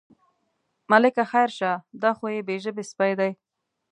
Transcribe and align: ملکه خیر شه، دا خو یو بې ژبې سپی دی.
ملکه 0.91 1.23
خیر 1.31 1.49
شه، 1.57 1.71
دا 2.01 2.11
خو 2.17 2.25
یو 2.35 2.45
بې 2.47 2.55
ژبې 2.63 2.83
سپی 2.89 3.13
دی. 3.19 3.31